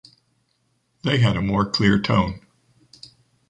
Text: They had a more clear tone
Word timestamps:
They 1.03 1.19
had 1.19 1.37
a 1.37 1.43
more 1.43 1.69
clear 1.69 1.99
tone 2.01 2.41